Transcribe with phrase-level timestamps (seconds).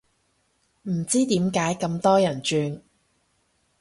[0.89, 2.81] 唔知點解咁多人轉